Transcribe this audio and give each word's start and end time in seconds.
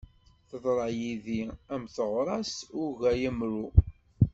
Teḍṛa 0.49 0.87
yid-i, 0.99 1.41
am 1.73 1.83
teɣṛast 1.95 2.59
ugayemru. 2.81 3.65